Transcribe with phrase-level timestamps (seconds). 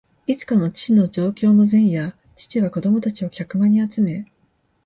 [0.25, 4.25] いつかの父の上京の前夜、父は子供たちを客間に集め、